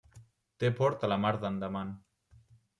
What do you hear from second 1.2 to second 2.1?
mar d'Andaman.